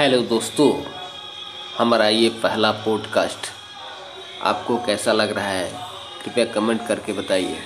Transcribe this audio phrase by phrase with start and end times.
[0.00, 0.68] Hello दोस्तों,
[1.78, 3.48] हमारा ये पहला पॉडकास्ट
[4.42, 5.72] आपको कैसा लग रहा है,
[6.22, 7.56] कृपया कमेंट करके बताइए।